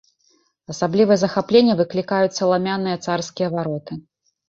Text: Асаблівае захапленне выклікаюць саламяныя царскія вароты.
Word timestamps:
Асаблівае 0.73 1.17
захапленне 1.25 1.77
выклікаюць 1.83 2.33
саламяныя 2.41 3.01
царскія 3.05 3.55
вароты. 3.57 4.05